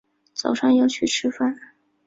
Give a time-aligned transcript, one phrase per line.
[0.33, 1.55] 早上要去吃饭